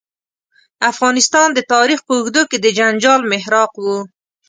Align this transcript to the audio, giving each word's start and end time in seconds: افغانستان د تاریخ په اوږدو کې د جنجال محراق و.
افغانستان 0.91 1.47
د 1.53 1.59
تاریخ 1.73 1.99
په 2.07 2.13
اوږدو 2.17 2.41
کې 2.49 2.57
د 2.61 2.67
جنجال 2.77 3.21
محراق 3.31 3.71
و. 3.83 3.85